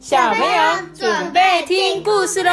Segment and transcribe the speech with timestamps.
[0.00, 0.48] 小朋友
[0.94, 2.50] 准备听故事喽！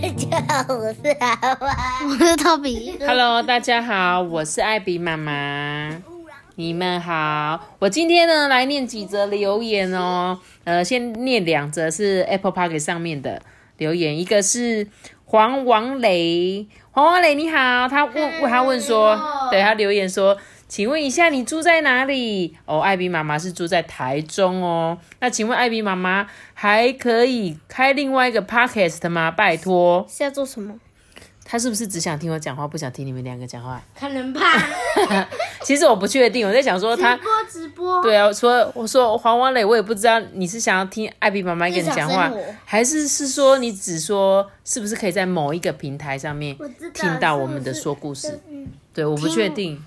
[0.00, 1.66] 大家好，我是阿爸，
[2.06, 2.96] 我是托比。
[3.00, 6.00] Hello，大家好，我是艾比妈妈。
[6.54, 10.38] 你们好，我今天呢来念几则留言哦。
[10.62, 13.42] 呃，先念两则是 Apple Park 上面的
[13.76, 14.86] 留言，一个是
[15.24, 19.18] 黄王雷，黄王雷你好，他问他问说，
[19.50, 20.36] 对他留言说，
[20.70, 22.56] 请问一下你住在哪里？
[22.64, 24.96] 哦，艾比妈妈是住在台中哦。
[25.18, 26.24] 那请问艾比妈妈
[26.54, 29.32] 还可以开另外一个 Podcast 吗？
[29.32, 30.06] 拜托。
[30.08, 30.72] 是要做什么？
[31.44, 33.82] 他是不是只想听我讲话，不想听你们两个讲话？
[33.98, 34.40] 可能吧。
[35.64, 38.00] 其实我不确定，我在想说他，播直播。
[38.00, 42.30] 对啊，说我说黄王磊，我也不知道你是想要听艾比妈妈跟你讲话
[42.64, 46.56] 还是是说你只说是不是可以在某一个平台上面
[46.94, 48.38] 听到我们的说故事？
[48.94, 49.84] 对，我不确定。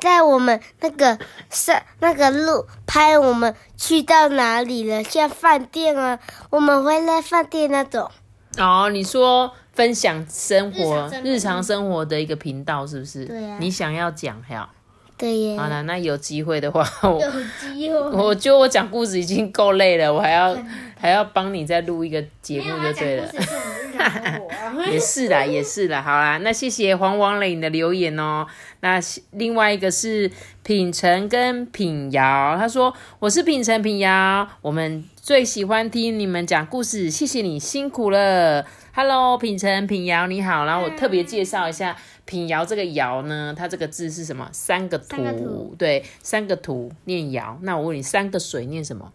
[0.00, 1.18] 在我们那个
[1.50, 5.02] 上那个路拍我们去到哪里了？
[5.04, 6.18] 像饭店啊，
[6.50, 8.10] 我们回来饭店那种。
[8.58, 13.24] 哦，你说分享生活日常生活日常生活的一个频道是不是？
[13.26, 14.70] 对啊你想要讲哈？
[15.18, 17.96] 对耶，好了，那有机会的话，我 有机会。
[18.12, 20.54] 我觉得我讲故事已经够累了，我还要
[20.98, 23.26] 还要帮你再录一个节目就对了。
[23.26, 24.84] 是我们日常生活啊。
[24.92, 28.46] 也是啦，也是啦，好啦，那谢谢黄王磊你的留言哦。
[28.80, 29.00] 那
[29.32, 30.30] 另外一个是
[30.62, 38.64] 品成跟品瑶，他说我是品成品瑶，我们最喜欢听你们讲故事，谢谢你辛苦了。
[38.94, 44.48] Hello，品成品瑶你好，然后我特别介绍一下品瑶这个瑶呢，它这个字是什么？
[44.52, 47.58] 三个土，对，三个土念瑶。
[47.62, 49.12] 那我问你，三个水念什么？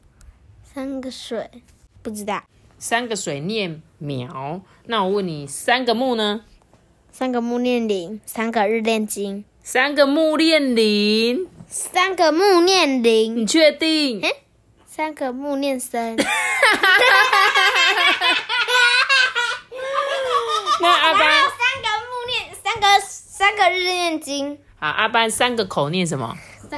[0.63, 1.49] 三个水，
[2.01, 2.43] 不知道。
[2.77, 4.61] 三个水念苗。
[4.85, 6.41] 那我问你，三个木呢？
[7.11, 14.21] 三个木念林，三个日念金，三个木念林，三个木念林，你确定？
[14.87, 16.17] 三个木念生。
[20.81, 24.57] 那阿班，三个木念，三个三个日念经。
[24.79, 26.35] 好，阿班三个口念什么？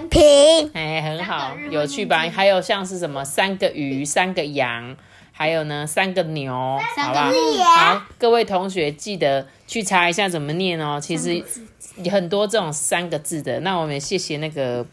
[0.10, 2.26] 平哎，很好有趣吧？
[2.36, 4.98] 还有像是什么三个鱼、三个羊，
[5.36, 6.54] 还有呢三个牛，
[6.96, 7.96] 好吧好？
[7.96, 11.00] 好，各位同学记得去查一下怎么念哦。
[11.02, 11.44] 其实
[12.10, 14.86] 很多这种三个字的，那我们也谢谢那个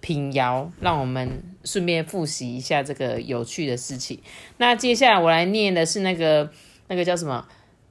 [0.00, 4.20] 平遥，让我们顺便复习一下这个有趣的事情。
[4.58, 6.48] 那接下来我来念的是那个
[6.86, 7.44] 那个叫什么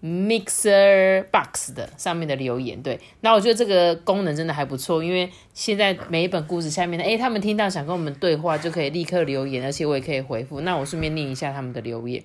[0.03, 10.61] ？Mixer Box 的上面的留言，对，那我觉得这个功能真的还不错，因为现在每一本故事下面呢，诶，他们听到想跟我们对话，就可以立刻留言，而且我也可以回复。
[10.61, 12.23] 那我顺便念一下他们的留言。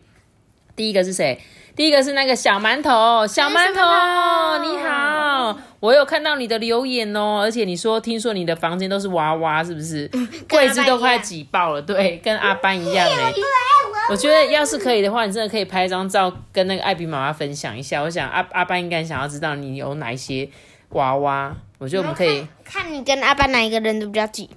[0.74, 1.38] 第一个是谁？
[1.76, 10.10] 第一个是那个小馒头，小馒头，你好，我有看到你的留言哦，而且你说听说你的房间都是娃娃，是不是？
[10.48, 13.32] 柜子都快挤爆了，对，跟阿班一样哎。
[14.12, 18.02] 我觉得要是可以的话，你真的可以拍张照跟那个艾比妈妈分享一下。
[18.02, 20.46] 我想阿阿班应该想要知道你有哪一些
[20.90, 22.46] 娃娃，我觉得我们可以。
[22.62, 24.50] 看你跟阿班哪一个人都比较挤。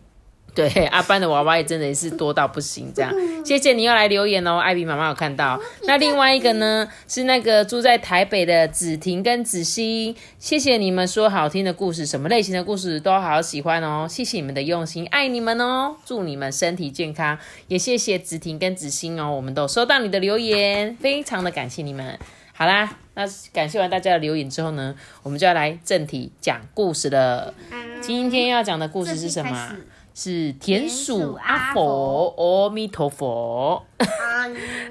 [0.55, 3.11] 对，阿班的娃娃也真的是多到不行，这样。
[3.43, 5.59] 谢谢你要来留言哦，艾比妈妈有看到。
[5.83, 17.37] 那另外一个呢，是那个住在台北的子婷跟子熙，谢谢你们说好听的故事，什么类型的故事都好喜欢哦，谢谢你们的用心，爱你们哦，祝你们身体健康，
[17.67, 22.17] 也谢谢子婷跟子欣哦，我们都收到你的留言，非常的感谢你们。
[22.53, 27.53] 好啦，那感谢完大家的留言之后呢，我们就要来正题讲故事了。
[28.01, 29.75] 今天要讲的故事是什么啊？
[30.15, 33.85] 是田鼠阿佛，阿弥陀佛。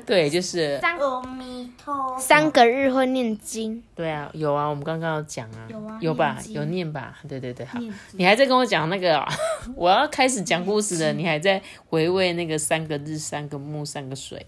[0.04, 6.36] 对，就是阿弥陀三个日会念经，对啊，有啊，我们刚刚有讲啊，有啊有吧？
[6.48, 7.78] 有念吧，对对对，好，
[8.12, 9.26] 你还在跟我讲那个哦、
[9.76, 14.44] 我要开始讲故事了，你还在回味那个三个日、三个木、三个水，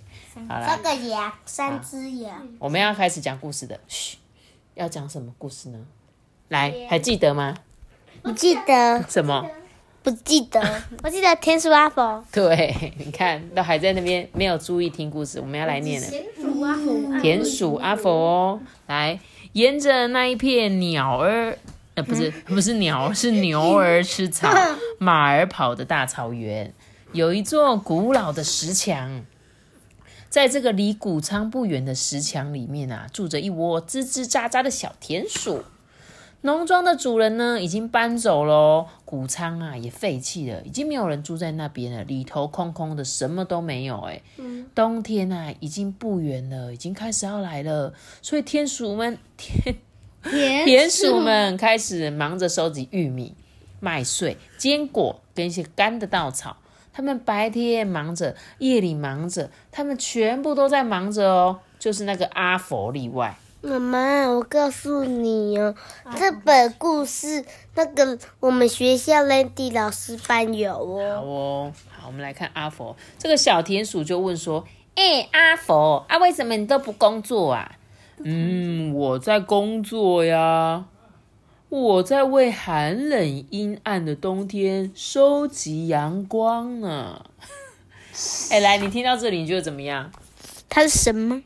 [0.47, 2.47] 好了，三，个羊，三只羊。
[2.59, 4.19] 我们要开始讲故事的，嘘，
[4.75, 5.78] 要讲什么故事呢？
[6.48, 7.56] 来，还记得吗？
[8.22, 9.48] 不记得，什么？
[10.06, 10.60] 不记得，
[11.03, 12.24] 我记得天鼠阿佛。
[12.30, 16.06] 对，你看，都还在那边没有注意听故事，我们要来念了。
[16.06, 16.78] 田鼠啊，
[17.20, 19.18] 田鼠阿佛哦，来
[19.54, 21.58] 沿着那一片鸟儿，
[21.97, 24.48] 呃，不是不是鸟儿，是牛儿吃草，
[25.00, 26.72] 马儿跑的大草原，
[27.10, 29.24] 有一座古老的石墙。
[30.28, 35.64] 在这个离谷仓不远的石墙里面啊，住着一窝吱吱喳喳的小田鼠。
[36.42, 43.98] 农庄的主人呢，已经搬走喽，谷仓啊也废弃了，已经没有人住在那边了，里头空空的，什么都没有。
[44.03, 44.22] 哎，
[44.74, 47.92] 冬天啊已经不远了，已经开始要来了，
[48.22, 49.77] 所以天鼠们天
[50.22, 53.34] 田鼠们开始忙着收集玉米、
[53.80, 56.59] 麦穗、坚果跟一些干的稻草。
[56.92, 63.36] 他们白天忙着，夜里忙着，他们全部都在忙着哦，就是那个阿佛例外。
[63.62, 65.74] 妈妈，我告诉你哦，
[66.16, 67.44] 这本故事
[67.74, 71.26] 那个我们学校 Landy 老师班有哦好哦。
[71.26, 72.97] 哦，好，我们来看阿佛。
[73.18, 74.64] 这个小田鼠就问说
[74.94, 77.72] ：“哎、阿佛啊，为什么你都不工作啊？”
[78.22, 80.86] 嗯，我在工作呀，
[81.68, 87.24] 我在为寒冷阴暗的冬天收集阳光呢。
[88.50, 90.10] 哎、来，你听到这里，你觉得怎么样？
[90.68, 91.42] 他是神吗？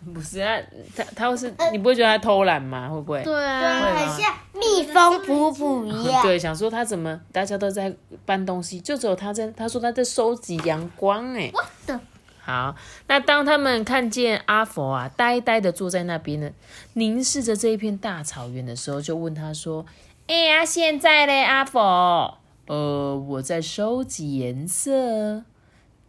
[0.14, 0.58] 不是啊，
[0.96, 2.88] 他他会是，你不会觉得他偷懒吗？
[2.88, 3.22] 会不会？
[3.22, 6.22] 对对，啊，很像蜜蜂普普一样。
[6.26, 9.48] 对，想说他怎么大家都在搬东西，就只有他在。
[9.52, 11.50] 他说他在收集阳光，哎，
[11.86, 11.98] 的
[12.40, 12.74] 好。
[13.08, 16.50] 那当他们看见阿佛啊，呆呆的坐在那边呢，
[16.94, 19.84] 凝视着这一片大草原的时候，就问他说
[20.28, 25.42] ：“哎呀，现在嘞，阿佛，呃，我在收集颜色。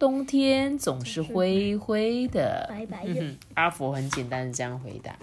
[0.00, 5.14] 冬天总是灰灰的，白白的，嗯哼，阿佛很简单的这样回答。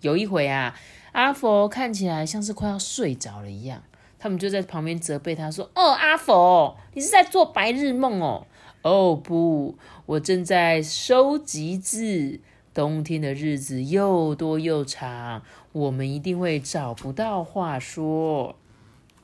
[0.00, 0.76] 有一回啊，
[1.12, 3.84] 阿佛看起来像是快要睡着了一样，
[4.18, 8.48] 他们就在旁边责备他说：“哦，阿佛，你是在做白日梦哦？
[8.82, 12.40] 哦不，我正在收集字。
[12.74, 18.56] 冬天的日子又多又长，我们一定会找不到话说。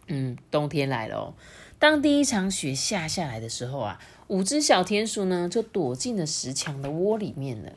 [0.06, 1.34] 嗯，冬天来了哦。
[1.78, 4.00] 当第一场雪下下来的时候啊，
[4.32, 7.72] 五只小田鼠呢就躲进了石墙的窝里面了。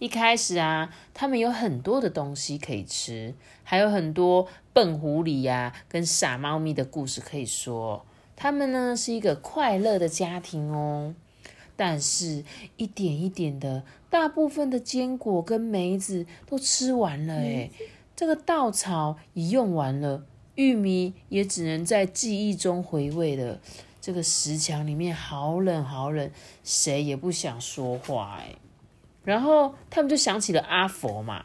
[0.00, 8.04] 一开始啊，它们有很多的东西可以吃，还有很多笨狐狸呀、跟傻猫咪的故事可以说。
[8.34, 11.14] 它们呢是一个快乐的家庭哦。
[11.76, 12.42] 但是，
[12.76, 17.70] 一点一点的，大部分的坚果跟梅子都吃完了，诶，
[18.16, 20.24] 这个稻草也用完了，
[20.56, 23.60] 玉米也只能在记忆中回味了。
[24.02, 26.30] 这个石墙里面好冷好冷，
[26.64, 28.56] 谁也不想说话哎。
[29.22, 31.44] 然后他们就想起了阿佛嘛，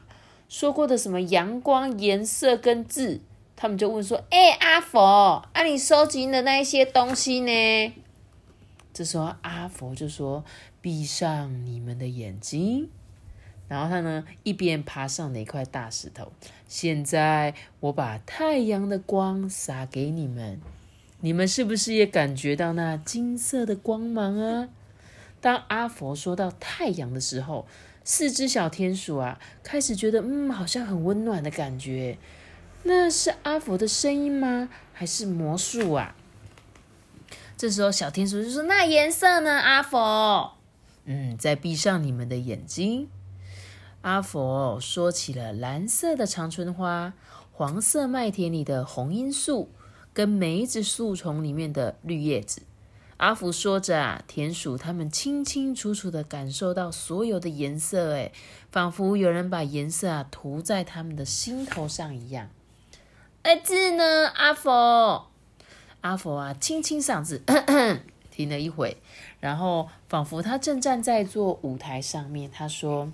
[0.49, 3.21] 说过的什么阳光、颜色跟字，
[3.55, 7.93] 他们就问说：“哎、阿佛，啊，你收集的那一些东西呢？”
[8.91, 10.43] 这时候阿佛就说
[10.81, 12.89] ：“闭上你们的眼睛。”
[13.69, 16.31] 然后他呢，一边爬上了一块大石头。
[16.67, 20.59] 现在我把太阳的光洒给你们，
[21.21, 24.69] 你们是不是也感觉到那金色的光芒啊？
[25.41, 27.67] 当阿佛说到太阳的时候，
[28.03, 32.17] 四只小天鼠啊，开始觉得嗯，好像很温暖的感觉。
[32.83, 34.69] 那是阿佛的声音吗？
[34.93, 36.15] 还是魔术啊？
[37.57, 40.53] 这时候小天鼠就说：“那颜色呢，阿佛？”
[41.05, 43.09] 嗯，再闭上你们的眼睛。
[44.01, 47.13] 阿佛说起了蓝色的长春花、
[47.51, 49.69] 黄色麦田里的红罂粟，
[50.17, 52.63] 跟梅子树丛里面的绿叶子。
[53.17, 58.31] 阿福说着啊，田鼠它们清清楚楚的感受到所有的颜色，哎，
[58.71, 62.49] 仿佛有人把颜色啊涂在他们的心头上一样。
[63.43, 65.27] 儿子呢，阿佛？
[66.01, 67.99] 阿佛啊，清清嗓子，咳 咳
[68.31, 68.97] 停了一会，
[69.39, 73.11] 然后仿佛他正站在一座舞台上面，他说：“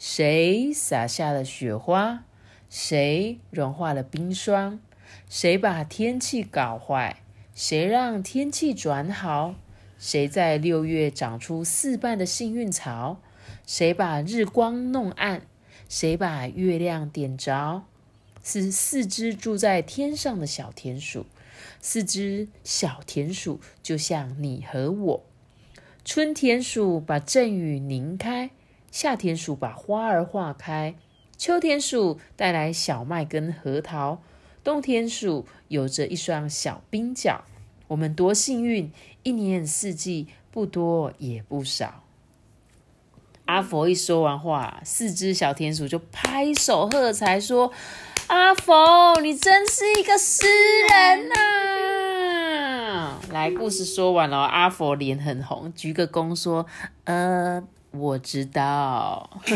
[0.00, 2.24] 谁撒下了雪花？
[2.70, 4.80] 谁融化了冰霜？
[5.28, 7.22] 谁把天气搞坏？
[7.54, 9.54] 谁让天气转好？
[9.98, 13.20] 谁在六月长出四瓣的幸运草？
[13.66, 15.42] 谁把日光弄暗？
[15.88, 17.84] 谁把月亮点着？
[18.42, 21.26] 是四只住在天上的小田鼠，
[21.82, 25.24] 四只小田鼠就像你和我。
[26.02, 28.50] 春田鼠把阵雨拧开，
[28.90, 30.94] 夏田鼠把花儿化开，
[31.36, 34.22] 秋田鼠带来小麦跟核桃，
[34.62, 37.44] 冬天鼠有着一双小冰脚。
[37.88, 42.04] 我们多幸运，一年四季不多也不少。
[43.46, 47.72] 阿佛一说完话，四只小田鼠就拍手喝彩，说
[48.28, 50.46] ：“阿佛，你真是一个诗
[50.88, 56.64] 人呐、来，故事说完了，阿佛脸很红，鞠个躬说
[57.04, 59.28] ：“呃，我知道。”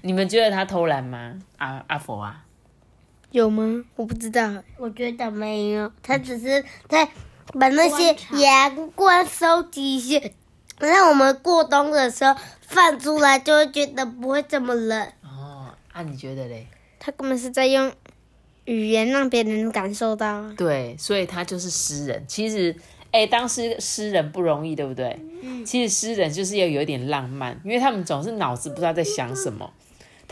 [0.00, 1.38] 你们觉得他偷懒吗？
[1.58, 2.43] 阿阿佛啊，
[3.34, 3.84] 有吗？
[3.96, 4.62] 我不知道。
[4.78, 7.08] 我觉得没有，他只是在
[7.58, 10.32] 把那些阳光收集一些，
[10.78, 15.08] 让我们过冬的时候放出来，就会觉得不会这么冷。
[15.24, 16.68] 哦，啊，你觉得嘞？
[17.00, 17.92] 他根本是在用
[18.66, 20.54] 语言让别人感受到啊。
[20.56, 22.24] 对，所以他就是诗人。
[22.28, 22.76] 其实，
[23.10, 25.18] 哎，当诗诗人不容易，对不对？
[25.66, 29.72] 其实诗人就是要有一点浪漫，因为他们总是脑子不知道在想什么。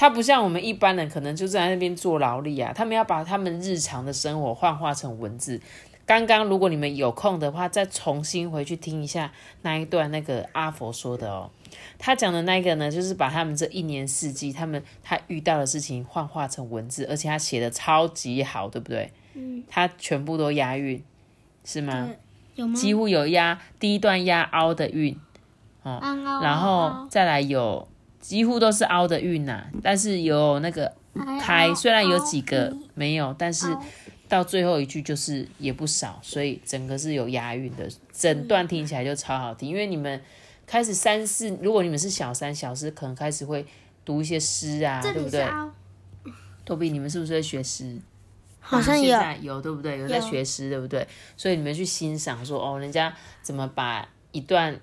[0.02, 5.60] 他不像我们一般人，可能就在那边做劳力啊，他们要把他们日常的生活幻化成文字。
[6.04, 9.30] 刚刚如果你们有空的话，再重新回去听一下
[9.62, 11.48] 那一段那个阿佛说的哦。
[12.00, 19.12] 他讲的那个呢，就是把他们这一年四季他们他遇到的事情幻化成文字，而且他写的超级好，对不对？
[19.34, 21.00] 嗯，他全部都押韵，
[21.64, 22.10] 是吗？
[22.56, 22.74] 有吗？
[22.74, 25.16] 几乎有押第一段押凹的韵，
[25.84, 26.00] 哦，
[26.42, 27.86] 然后再来有
[28.22, 30.90] 几乎都是凹的韵呐、但是有那个
[31.40, 33.76] 开，虽然有几个没有，但是
[34.28, 39.68] 到最后一句就是也不少，所以整个是有押韵的，整段听起来就超好听。
[39.68, 40.18] 因为你们
[40.66, 43.66] 开始三四，如果你们是小三、小四，可能开始会
[44.04, 45.40] 读一些诗啊，这对不对？
[45.40, 45.70] 里是凹，
[46.64, 47.98] 托比，你们是不是会学诗？
[48.60, 49.98] 好像有现在有对不对？
[49.98, 51.04] 有在学诗对不对？
[51.36, 53.12] 所以你们去欣赏说哦，人家
[53.42, 54.80] 怎么把一段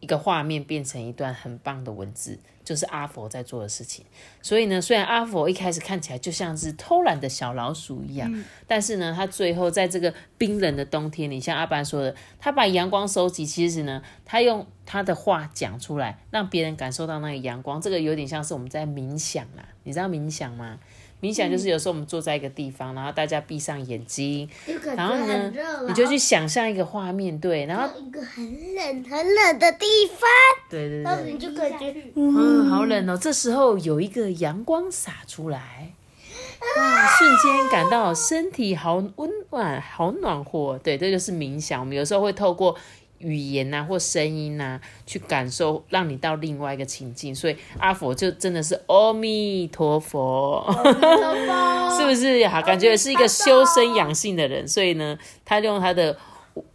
[0.00, 4.04] 一个画面变成一段很棒的文字，就是阿佛在做的事情。
[4.40, 17.80] 所以呢，虽然阿佛一开始看起来就像是偷懒的小老鼠一样，但是呢，他最后在这个冰冷的冬天里，像阿班说的，他把阳光收集，其实呢，他用他的话讲出来，让别人感受到那个阳光。
[17.80, 20.78] 这个有点像是我们在冥想啦，你知道冥想吗？
[21.20, 24.48] 冥想就是有时候我们坐在一个地方，然后大家闭上眼睛，
[24.96, 25.52] 然后呢，
[25.88, 28.44] 你就去想象一个画面，对，然后一个很
[28.74, 30.28] 冷很冷的地方，
[30.70, 33.18] 对对对，然后你就感觉嗯，好冷哦。
[33.20, 35.92] 这时候有一个阳光洒出来，
[36.76, 40.78] 哇，瞬间感到身体好温暖，好暖和。
[40.78, 41.80] 对，这就是冥想。
[41.80, 42.76] 我们有时候会透过
[43.18, 47.34] 语言呐、或声音呐、去感受，让你到另外一个情境。
[47.34, 50.64] 所以阿佛就真的是阿弥陀佛，
[51.98, 52.46] 是不是？
[52.48, 54.66] 好，感觉是一个修身养性的人。
[54.66, 56.16] 所以呢，他用他的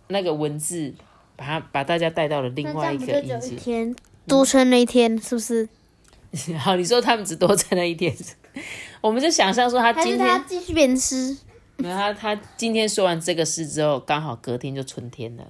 [0.07, 0.93] 那个文字，
[1.35, 3.55] 把他把大家带到了另外一个境界。
[3.55, 3.95] 天
[4.27, 5.67] 多春那一天是不是？
[6.57, 8.13] 好，你说他们只多撑了一天，
[9.01, 11.37] 我们就想象说他今天，他继续编诗？
[11.77, 15.43] 没有他他今天说完这个诗之后，刚好隔天就春天了，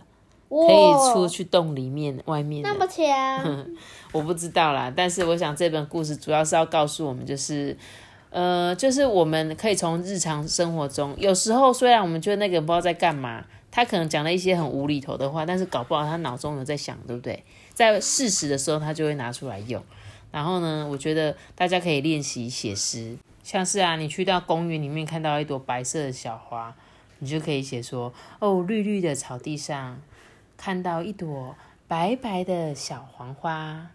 [0.67, 2.69] 可以出去洞里面外面了。
[2.71, 3.65] 那么强，
[4.13, 7.75] 我不知道啦，但是我想这本故事主要是要告诉我们，就是，
[8.29, 17.43] 呃，就是我们可以从日常生活中，有时候虽然我们觉得那个人不知道在干嘛，他可能讲了一些很无厘头的话，但是搞不好他脑中有在想，对不对？
[17.73, 19.81] 在适时的时候，他就会拿出来用。
[20.31, 26.75] 然后呢，我觉得大家可以练习写诗，像是啊，你去到公园里面看到一朵白色的小花，
[27.19, 29.99] 你就可以写说，哦，绿绿的草地上
[30.63, 31.53] 看到一朵
[31.89, 33.85] 白白的小黄花，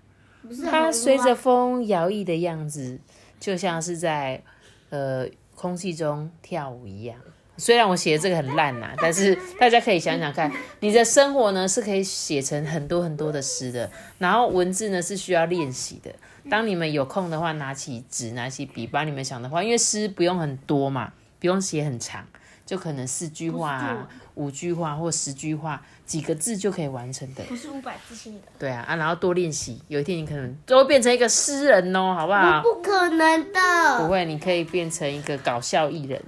[0.71, 3.01] 它随着风摇曳的样子，
[3.41, 4.43] 就像是在
[4.91, 7.17] 呃空气中跳舞一样。
[7.57, 16.15] 虽然我写的这个很烂呐、 但是大家可以想想看，你的生活呢是可以写成很多很多的诗的，然后文字呢是需要练习的。
[16.51, 22.27] 当你们有空的话，拿起纸、拿起笔，把你们想的话，因为诗不用很多嘛，不用写很长，
[22.69, 27.43] 就可能四句话、啊、五句话或十句话，几个字就可以完成的。
[27.45, 28.49] 不是五百字性的。
[28.59, 32.61] 对啊，啊，然后多练习，有一天你可能都会变成一个诗人哦，好不好？
[32.61, 36.23] 不可能的不的，会，你可以变成一个搞笑艺人。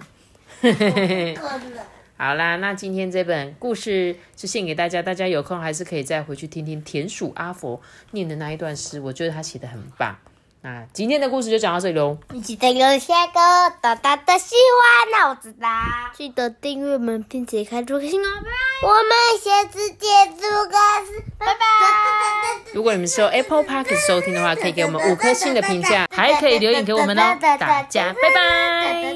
[0.63, 1.85] 不可能。
[2.17, 7.79] 好啦，那今天这本故事就献给大家，大家有空还是可以再回去听听田鼠阿佛
[8.13, 10.17] 念的那一段诗，我觉得他写的很棒。
[10.63, 13.41] 那今天的故事就讲到这里喽，你记得留下个
[13.81, 15.67] 大大的喜欢，那我知道。
[16.15, 18.49] 记得订阅我们，并且开出个新哦，拜拜。
[18.87, 19.11] 我们
[19.43, 20.77] 下次见，祝个
[21.07, 21.61] 是，拜拜。
[22.75, 27.39] 如果你们是用 Apple Park 收听的话， 可以给我们五颗星的评价，还可以留言给我们哦。
[27.41, 29.15] 大家拜拜。